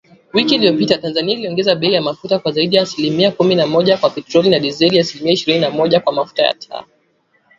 [0.33, 4.09] Wiki iliyopita, Tanzania iliongeza bei ya mafuta kwa zaidi ya asilimia kumi na moja kwa
[4.09, 6.83] petroli na dizeli, na asilimia ishirini na moja kwa mafuta ya taa